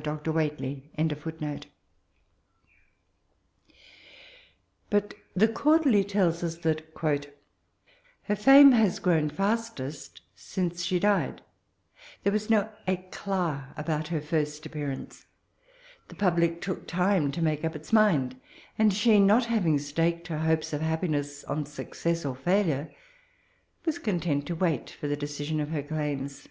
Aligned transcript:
100 0.00 0.22
77ie 0.22 0.54
Novd9 0.54 0.54
of 0.54 0.58
Jane 0.96 1.08
AusUn, 1.08 1.66
[July. 4.92 5.02
tbe 5.48 5.54
Quarterly 5.54 6.04
tells 6.04 6.40
xa 6.44 6.62
that 6.62 6.94
^ 6.94 7.30
her 8.22 8.36
fame 8.36 8.70
has 8.70 9.00
grown 9.00 9.28
fastest 9.28 10.20
since 10.36 10.84
she 10.84 11.00
died: 11.00 11.42
there 12.22 12.32
was 12.32 12.46
do 12.46 12.68
Sdat 12.86 13.64
aboat 13.76 14.06
her 14.06 14.20
first 14.20 14.64
ap> 14.66 14.70
pearaDce: 14.72 15.26
the 16.06 16.14
pabUc 16.14 16.60
took 16.60 16.86
time 16.86 17.32
to 17.32 17.42
make 17.42 17.64
up 17.64 17.74
its 17.74 17.92
mind; 17.92 18.40
and 18.78 18.94
she, 18.94 19.18
not 19.18 19.46
hav 19.46 19.66
ing 19.66 19.80
staked 19.80 20.28
her 20.28 20.38
hopes 20.38 20.72
of 20.72 20.80
happiness 20.80 21.42
on 21.42 21.64
saccess 21.64 22.24
or 22.24 22.36
failure, 22.36 22.94
was 23.84 23.98
content 23.98 24.46
to 24.46 24.54
wait 24.54 24.90
for 24.90 25.08
the 25.08 25.16
decision 25.16 25.58
of 25.58 25.70
her 25.70 25.82
claims. 25.82 26.46